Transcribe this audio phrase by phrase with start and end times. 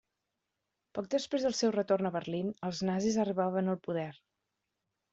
[0.99, 4.11] Poc després del seu retorn a Berlín, els nazis arribaven al poder.